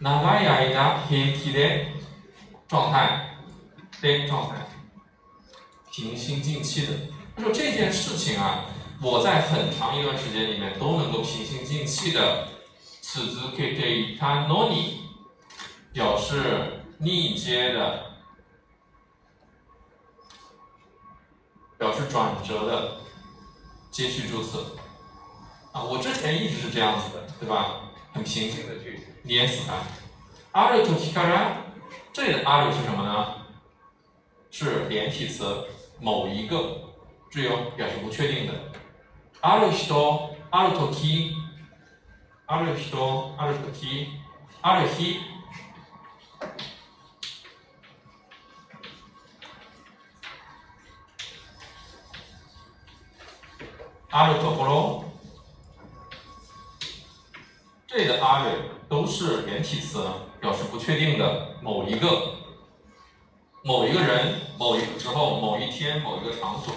[0.00, 1.88] 長い間平気で
[2.68, 3.36] 状态
[4.00, 4.54] 的状态，
[5.90, 6.92] 平心静气的。
[7.34, 8.64] 他说这件事情啊，
[9.02, 12.46] 我在很长一段时间里面都能够平心静气的
[13.02, 14.99] 続けていたのに，
[15.92, 18.04] 表示逆接的。
[21.78, 22.96] 表示转折的
[23.90, 24.64] 接续助词
[25.72, 27.82] 啊，我之前一直是这样子的，对吧？
[28.14, 29.82] 很平静的去捏死它。
[30.52, 31.56] ある時から，
[32.14, 33.46] 这里的ある是什么呢？
[34.50, 35.66] 是连体词，
[36.00, 36.80] 某一个，
[37.30, 38.54] 只有表示不确定的。
[39.42, 39.94] ある人、
[40.50, 41.34] ある時、
[42.46, 44.08] ある人、ある時、
[44.62, 45.18] ある日。
[45.18, 45.29] 阿鲁
[54.10, 55.04] 托波罗，
[57.86, 58.52] 这里的阿瑞
[58.88, 60.04] 都是连体词，
[60.40, 62.08] 表示不确定的某一个、
[63.62, 66.72] 某一个人、某一个时候、某一天、某一个场所。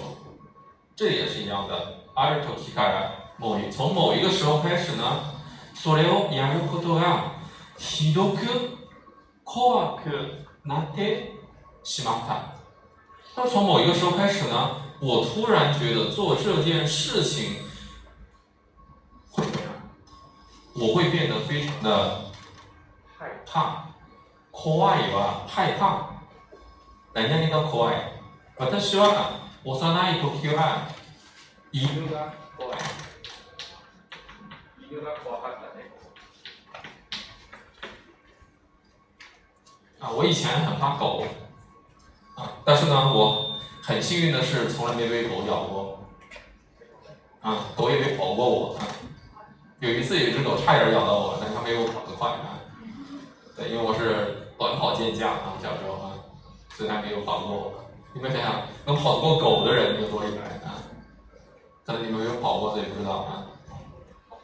[0.96, 5.22] 这里也是一样的，阿鲁托提卡拉，某一从某一个时候开始呢，
[5.76, 7.32] それをやることが
[7.78, 8.78] ひどく
[9.46, 11.34] 怖くなって
[11.84, 12.56] しまった。
[13.36, 14.83] 那从某一个时候开始呢？
[15.04, 17.56] 我突然觉得做这件事情
[19.32, 19.70] 会怎样？
[20.76, 22.32] 我会变得非常的
[23.18, 23.86] 害怕。
[24.52, 26.10] 怖いは害怕。
[27.14, 27.96] 何々が怖い。
[28.58, 30.88] 私は幼い時は
[31.72, 32.80] 犬が怖い。
[34.90, 35.90] 犬が怖かったね。
[40.00, 41.24] 啊，我以前很怕狗，
[42.36, 43.53] 啊，但是呢，我。
[43.87, 45.99] 很幸运的是，从来没被狗咬过，
[47.43, 48.77] 啊，狗也没跑过我。
[48.79, 48.87] 啊
[49.81, 52.57] 有一次有一只狗差点咬到我，但它没有跑得快啊。
[53.55, 56.17] 对，因为我是短跑健将啊，小时候啊，
[56.71, 57.85] 所以它没有跑过我。
[58.15, 60.81] 你们想想，能跑得过狗的人有多厉害啊？
[61.85, 63.45] 可能你们没有跑过，所以不知道啊。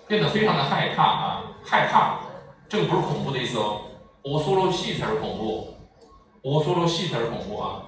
[0.07, 2.21] 变得非常的害怕啊，害怕，
[2.69, 3.81] 这个不是恐怖的意思哦，
[4.23, 5.75] 我说罗戏才是恐怖，
[6.43, 7.85] 我说罗戏才是恐怖啊。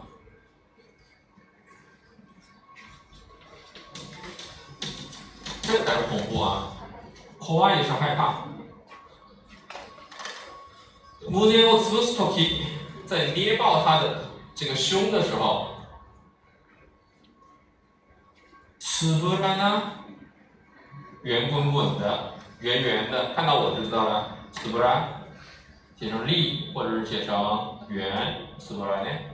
[5.72, 6.74] 这才是恐怖啊！
[7.39, 8.45] 恐怖也是害怕。
[11.30, 12.63] 胸を潰すとき，
[13.05, 15.68] 在捏爆他的这个胸的时候，
[18.80, 19.82] つぶらな
[21.24, 24.38] 圆滚滚的、圆圆的，看到我就知道了。
[24.51, 25.09] つぶら
[25.99, 28.47] 写成立，或者是写成圆。
[28.57, 29.34] つぶらね。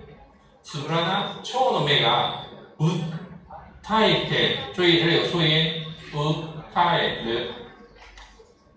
[0.64, 2.46] つぶらな蝶の目が
[2.80, 5.84] 訴えて、注意这里有促音。
[6.13, 7.53] 訴える。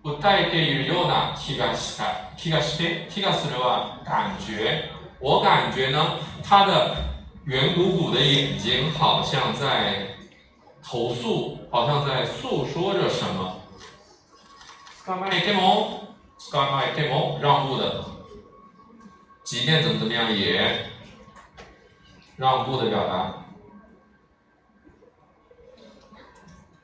[0.04, 0.18] 訴
[0.48, 2.32] えているような気がした。
[2.36, 4.90] 気がして、気がするは感觉。
[5.20, 6.96] 我感觉呢，他的
[7.44, 10.08] 圆鼓鼓的眼睛好像在
[10.82, 13.60] 投诉，好像在诉说着什么。
[15.06, 16.16] 干嘛也么？
[16.50, 17.38] 干嘛也么？
[17.40, 18.04] 让步的，
[19.44, 20.90] 即便怎么怎么样也
[22.36, 23.41] 让步的表达。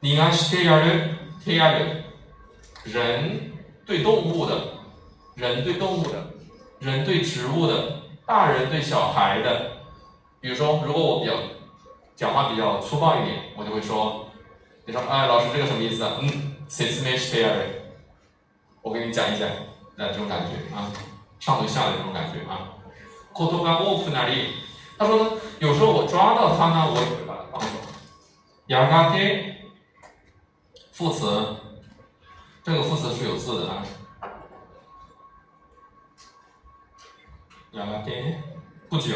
[0.02, 2.04] 你がしてやる、てやる。
[2.86, 3.54] 人
[3.86, 4.56] 对动物的，
[5.36, 6.16] 人对动物的，
[6.80, 9.72] 人对植物的，大人对小孩的。
[10.42, 11.34] 比如说，如果我比较
[12.16, 17.68] 讲话比较粗暴一点，我就会说：“你说，哎，老师这个什么意思啊？”嗯，“Since me s h a r e
[18.82, 19.48] 我给你讲一讲，
[19.96, 20.92] 那这种感觉啊，
[21.40, 22.76] 上对下的这种感觉啊。
[23.34, 24.50] Kotoga off 哪里？
[24.98, 27.78] 他说呢，有时候我抓到它呢，我也会把它放走。
[28.68, 29.54] Yagate
[30.98, 31.26] 副词。
[32.64, 33.84] 这个副词是有字的啊。
[37.74, 38.38] やがて
[38.90, 39.16] 不久、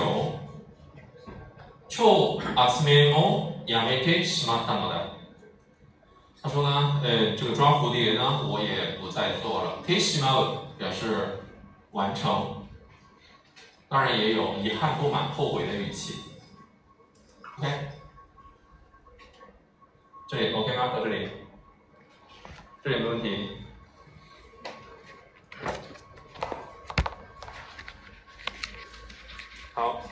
[1.87, 5.13] 超集めをやめてしまったのだ。
[6.41, 9.83] 他说呢，呃，这个抓蝴蝶呢，我也不再做了。
[9.85, 11.39] てしまう表示
[11.91, 12.65] 完成，
[13.87, 16.23] 当然也有遗憾、不满、后悔的语气。
[17.57, 17.67] OK，
[20.27, 20.87] 这里 OK 吗？
[20.87, 21.29] 到这里。
[22.84, 23.58] 这有没有问题？
[29.72, 30.02] 好，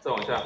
[0.00, 0.44] 再往下。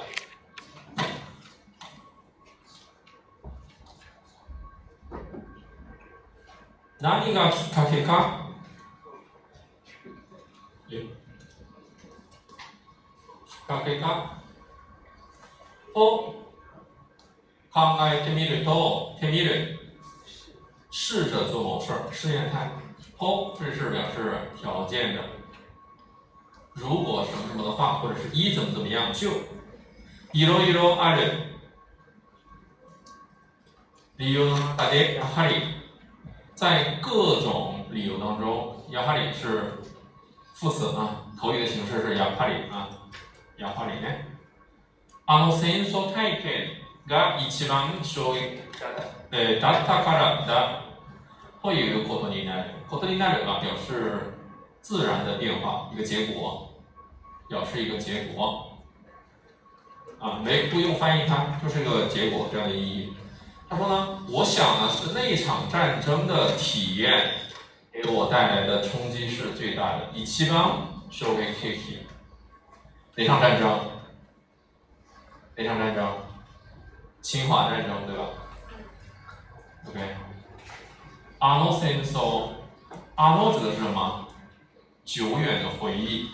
[7.01, 8.51] 何がきっかけか？
[10.87, 11.01] きっ
[13.67, 14.43] かけか？
[15.95, 16.35] を
[17.73, 19.86] 考えてみると、てみる。
[20.96, 22.70] 试着做某事儿，试验态。
[23.18, 25.22] 后这是表示条件的。
[26.74, 29.30] 如果什么什么的话，或者是一怎么怎么样就。
[30.34, 31.52] いろいろある。
[34.18, 35.56] 理由の中でやはり
[36.56, 39.74] 在各种理由当中，やはり是
[40.54, 42.88] 副词啊，口语的形式是やはり啊，
[43.58, 44.28] やはりね。
[45.26, 46.68] あの戦争体験
[47.08, 48.62] が一番衝撃
[49.60, 50.85] だったからだ。
[51.66, 54.34] 会有一个ことになる，ことになる啊，表示
[54.82, 56.70] 自然的变化，一个结果，
[57.48, 58.80] 表示一个结果，
[60.20, 63.14] 啊，没不用翻译它，就是个结果这样的意义。
[63.70, 67.32] 他说呢，我想呢是那场战争的体验
[67.92, 70.10] 给我带来的冲击是最大的。
[70.14, 72.00] 以七邦说给 Kiki，
[73.16, 73.80] 哪场战争？
[75.56, 76.12] 哪场战争？
[77.22, 78.24] 侵华战争，对吧？
[79.88, 80.25] OK。
[81.39, 84.27] Ano senseo，ano 指的是什么？
[85.05, 86.31] 久远的回忆，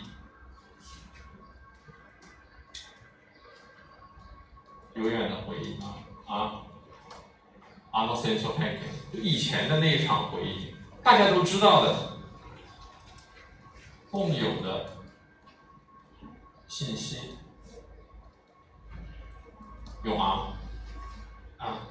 [4.95, 5.99] 永远的回忆啊！
[6.27, 6.63] 啊
[7.93, 8.79] ，ano senseo taking，
[9.13, 12.17] 以前的那一场回忆，大家都知道的，
[14.11, 14.97] 共有的
[16.69, 17.37] 信息，
[20.03, 20.55] 有吗？
[21.59, 21.89] 啊。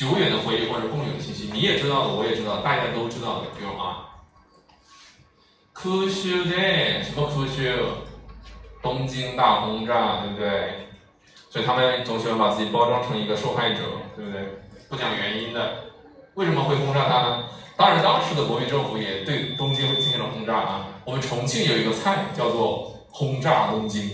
[0.00, 4.08] 久远的回忆或者共有的信息，你也知道的，我也知道，大家都知道的，比如啊，
[5.74, 7.70] 空袭的什么空袭？
[8.80, 10.88] 东京大轰炸，对不对？
[11.50, 13.82] 所以他们总喜欢把自己包装成一个受害者，
[14.16, 14.40] 对不对？
[14.88, 15.74] 不讲原因的，
[16.32, 17.44] 为什么会轰炸他呢？
[17.76, 20.86] 当然，当时的国民政府也对东京进行了轰炸啊。
[21.04, 24.10] 我们重庆有一个菜叫做轰炸东京，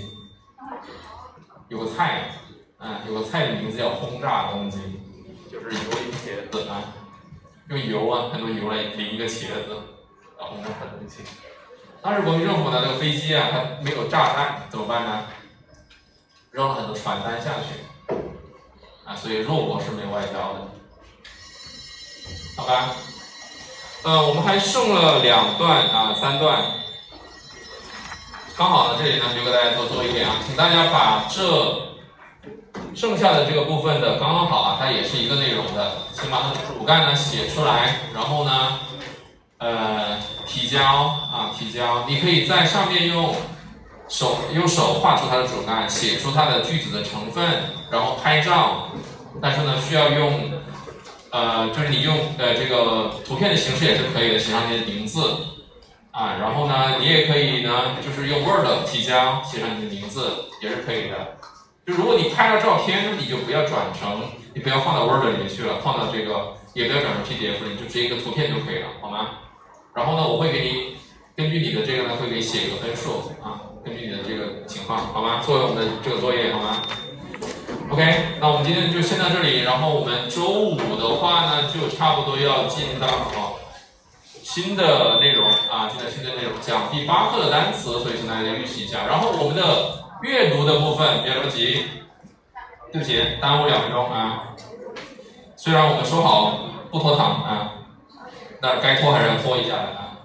[1.68, 2.28] 有个菜
[2.76, 4.80] 啊，有个菜的名字叫轰炸东京。
[5.68, 6.82] 是油一个茄子啊，
[7.68, 9.82] 用油啊，很多油来淋一个茄子，
[10.38, 11.22] 然后弄很东西。
[12.00, 15.24] 当时国民政府呢，那个飞机啊，它没有炸弹，怎么办呢？
[16.52, 18.14] 扔了很多传单下去，
[19.04, 20.68] 啊，所以弱国是没有外交的，
[22.56, 22.94] 好吧？
[24.04, 26.62] 呃，我们还剩了两段啊，三段，
[28.56, 31.42] 刚好呢，这里呢留给大家多做作业啊，请大家把这
[32.94, 38.78] 剩下的这个部分的刚刚好啊，它也是一个内容的，先把它的主干呢写出来，然后呢，
[39.58, 43.34] 呃，提交啊，提交，你可以在上面用
[44.08, 47.44] 手用手画出它的主干，写出它的句子的成分，
[47.90, 48.88] 然后拍照，
[49.42, 50.52] 但是呢，需要用，
[51.30, 55.36] 呃，就是你用呃这个图片的形式也是可以的，写上你的名字
[56.12, 60.30] 啊，然后呢，你也可以呢，就是用 Word 提交，写上你的名字
[60.62, 61.36] 也是可以的。
[61.86, 64.22] 就如果你拍了照片，你就不要转成，
[64.52, 69.38] 你不要放到 Word 里面去了，放到这个也不要转成 PDF 里，就直接一个图片就可以了，好吗？
[69.94, 70.96] 然后呢，我会给你
[71.36, 75.40] 根据你的这个呢，会给你写一个分数啊，根据你的这个情况，好吗？
[75.46, 76.82] 作为我们的这个作业，好吗
[77.92, 78.02] ？OK，
[78.40, 83.06] 那我们今天就先到这里，然后我们周五的话呢，就差不多要进到
[84.42, 90.04] 新的内容啊，进到新的内容，讲第八课的单词，所以请大家预习一下，然后我们的。
[90.25, 91.85] 阅读的部分，别着急，
[92.91, 94.55] 对不起，耽误两分钟啊。
[95.55, 96.59] 虽然我们说好
[96.91, 97.73] 不拖堂啊，
[98.61, 100.17] 那该拖还是要拖一下的啊。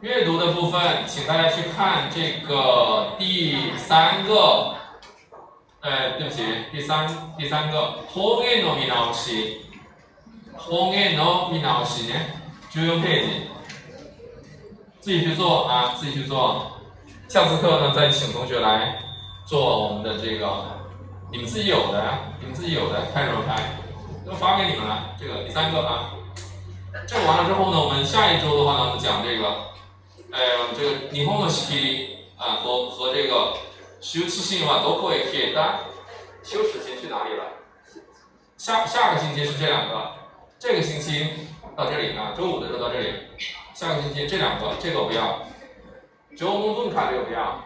[0.00, 4.74] 阅读的部分，请大家去看这个第三个，
[5.80, 6.42] 呃，对不起，
[6.72, 7.06] 第三
[7.38, 9.58] 第三个，方言の見直し，
[10.58, 12.18] 方言の見直し呢，
[12.70, 13.48] 就用 page，
[15.00, 16.75] 自己去做啊，自己去做。
[17.27, 19.03] 下次课呢，再请同学来
[19.45, 20.63] 做我们的这个，
[21.29, 22.01] 你们自己有的，
[22.39, 23.61] 你们自己有的，拍什么拍？
[24.25, 25.13] 都发给你们了。
[25.19, 26.13] 这个第三个啊，
[27.05, 29.45] 这个完了之后呢，我们下一周的话呢，我们讲这个，
[30.31, 30.39] 呃，
[30.77, 33.57] 这个霓虹的西啊和和这个
[33.99, 35.79] 休止性话都可以替代。
[36.43, 37.43] 休止性去哪里了？
[38.57, 40.11] 下下个星期是这两个，
[40.57, 41.27] 这个星期
[41.75, 43.13] 到这里啊，周五的时候到这里，
[43.73, 45.39] 下个星期这两个，这个不要。
[46.37, 47.63] 九宫盾卡这个不要，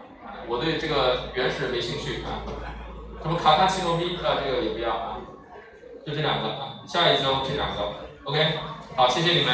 [0.47, 2.39] 我对这个原始没兴趣啊。
[3.21, 5.17] 什么卡卡奇诺比啊，这个也不要啊。
[6.05, 7.93] 就这两个啊，下一周这两个
[8.23, 8.59] ，OK，
[8.95, 9.53] 好，谢谢你们。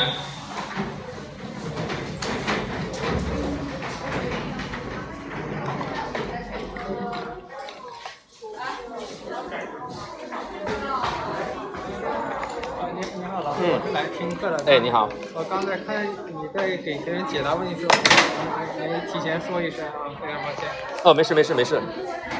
[14.68, 15.10] 哎，你好。
[15.34, 17.96] 我刚才看你在给别人解答问题时候，
[18.78, 20.70] 没提前说一声啊，非常抱歉。
[21.04, 21.82] 哦，没事没事没事，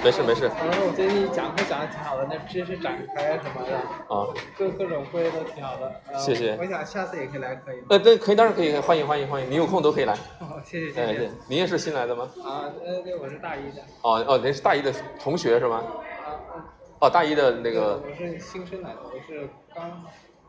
[0.04, 0.48] 没事没事。
[0.50, 3.76] 反正我觉得你讲课讲的挺好的，那知识展开什么的，
[4.14, 5.92] 啊，各各种会都挺好的。
[6.20, 6.56] 谢谢。
[6.60, 7.88] 我想下次也可以来，可以吗。
[7.90, 10.14] 呃，对，可以，当然可以，欢迎欢迎欢迎，你有空都可以来。
[10.40, 11.32] 好，谢谢谢谢。
[11.50, 12.30] 您也是新来的吗？
[12.46, 13.82] 啊，呃，对，我是大一的。
[14.04, 15.78] 哦哦，您是大一的同学是吗？
[16.24, 16.62] 啊
[17.00, 18.00] 哦，大一的那个。
[18.06, 19.90] 我是新生来的，我是刚。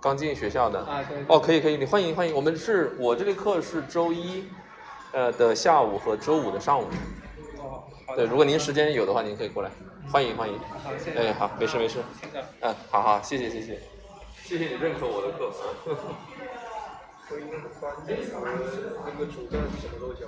[0.01, 2.35] 刚进学校的啊，对哦，可以可以，你欢迎欢迎。
[2.35, 4.45] 我们是我这个课是周一，
[5.13, 6.85] 呃的下午和周五的上午。
[7.59, 7.83] 哦，
[8.15, 9.71] 对，如果您时间有的话，您可以过来，
[10.13, 10.57] 欢迎欢迎。
[10.57, 11.19] 好，谢谢。
[11.19, 11.99] 哎，好，没事没事。
[12.61, 13.81] 嗯，好好，谢谢谢谢，
[14.45, 15.51] 谢谢你认可我的课。
[17.29, 18.17] 所以那个翻译
[19.05, 20.27] 那个主干什么时候交？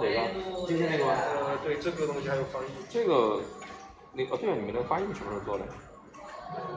[0.00, 0.66] 哪个？
[0.68, 1.14] 今天那个吗？
[1.16, 2.66] 呃，对，这个东西还有翻译。
[2.90, 3.40] 这个，
[4.12, 5.64] 那哦对了，你们的翻译什么时候做的？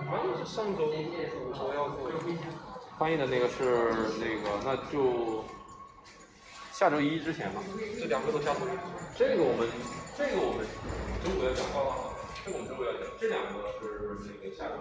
[0.09, 0.91] 翻译是上周
[1.53, 2.09] 说要做，
[2.97, 5.43] 翻译的那个是那个，那就
[6.71, 7.61] 下周一之前吧。
[7.99, 8.69] 这两个都下周一。
[9.17, 9.67] 这个我们，
[10.17, 10.65] 这个我们
[11.23, 11.65] 周五要讲，
[12.45, 14.75] 这个我们周五要讲，这两个是那个下周。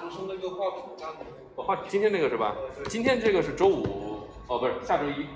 [0.00, 2.56] 说是那个画图画今天那个是吧？
[2.88, 5.26] 今天这个是周五，哦不是下周一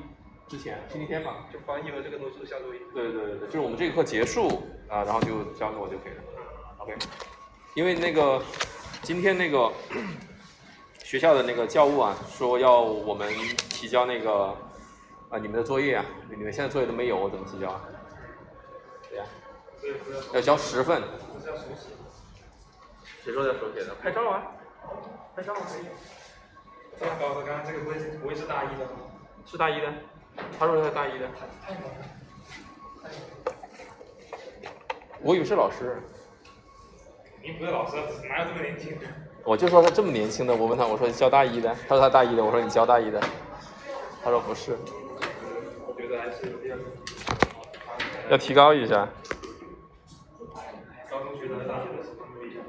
[0.48, 1.46] 之前，星期天吧？
[1.52, 2.78] 就翻译了这个都是下周一。
[2.92, 4.48] 对对对对，就是我们这个课结束
[4.88, 6.22] 啊，然后就交给我就可以了。
[6.78, 6.96] OK。
[7.78, 8.42] 因为那个
[9.02, 9.72] 今天那个
[11.04, 13.32] 学校的那个教务啊，说要我们
[13.70, 14.46] 提交那个
[15.28, 17.80] 啊你们的作业啊，你们现在作业都没有，我怎么提交啊？
[19.08, 19.24] 对呀，
[20.34, 21.00] 要交十份。
[23.22, 23.94] 谁说要手写的？
[24.02, 24.42] 拍照啊，
[25.36, 25.86] 拍照可以。
[26.98, 28.90] 这样高的，刚刚这个不会不会是大一的吗？
[29.46, 29.86] 是大一的，
[30.58, 31.28] 他说他是大一的。
[31.64, 33.10] 太高了。
[35.20, 36.02] 我以为是老师。
[37.48, 37.96] 你不是老师，
[38.28, 39.06] 哪有这么年轻的？
[39.42, 43.18] 我就说他这么年轻的，我问他，我说你教大一的，他说他大一的，我说你教大一的，
[44.22, 44.76] 他说不是。
[45.86, 46.76] 我觉得还是有点。
[48.28, 49.08] 要提高一下。
[51.10, 52.62] 高中学的大学的是不一样。